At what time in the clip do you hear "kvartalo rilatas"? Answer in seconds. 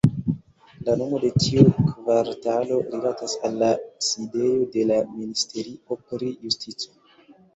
1.89-3.35